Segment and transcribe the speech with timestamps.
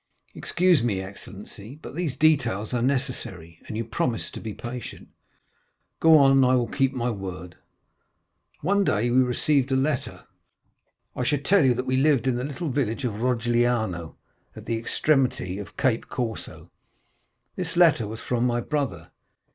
[0.33, 5.09] "Excuse me, excellency, but these details are necessary, and you promised to be patient."
[5.99, 7.53] "Go on; I will keep my word."
[8.61, 10.23] "One day we received a letter.
[11.15, 14.15] I should tell you that we lived in the little village of Rogliano,
[14.55, 16.49] at the extremity of Cap Corse.
[17.55, 19.11] This letter was from my brother.